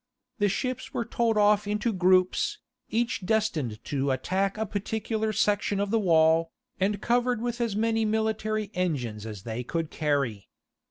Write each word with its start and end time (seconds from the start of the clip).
The 0.39 0.49
ships 0.49 0.95
were 0.95 1.05
told 1.05 1.37
off 1.37 1.67
into 1.67 1.93
groups, 1.93 2.57
each 2.89 3.23
destined 3.23 3.83
to 3.85 4.09
attack 4.09 4.57
a 4.57 4.65
particular 4.65 5.31
section 5.31 5.79
of 5.79 5.91
the 5.91 5.99
wall, 5.99 6.49
and 6.79 6.99
covered 6.99 7.39
with 7.39 7.61
as 7.61 7.75
many 7.75 8.03
military 8.03 8.71
engines 8.73 9.27
as 9.27 9.43
they 9.43 9.63
could 9.63 9.91
carry. 9.91 10.49